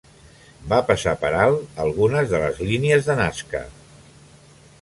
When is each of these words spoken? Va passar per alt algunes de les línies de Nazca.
Va 0.71 0.79
passar 0.87 1.13
per 1.25 1.31
alt 1.43 1.77
algunes 1.85 2.33
de 2.33 2.41
les 2.47 2.65
línies 2.73 3.11
de 3.11 3.21
Nazca. 3.23 3.63